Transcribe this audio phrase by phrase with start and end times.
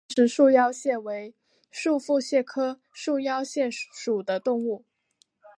[0.07, 1.35] 重石束腰蟹为
[1.69, 4.83] 束腹蟹科束腰蟹属的动物。